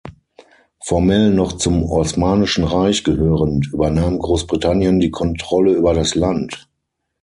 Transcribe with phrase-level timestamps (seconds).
[0.79, 6.67] Formell noch zum Osmanischen Reich gehörend, übernahm Großbritannien die Kontrolle über das Land.